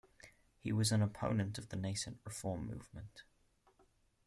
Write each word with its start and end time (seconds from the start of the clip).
He 0.63 0.71
was 0.73 0.91
an 0.91 1.03
opponent 1.03 1.59
of 1.59 1.69
the 1.69 1.75
nascent 1.75 2.21
Reform 2.25 2.65
movement. 2.65 3.21